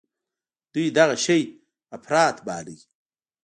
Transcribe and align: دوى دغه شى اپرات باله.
دوى 0.73 0.85
دغه 0.97 1.15
شى 1.25 1.39
اپرات 1.95 2.37
باله. 2.45 2.77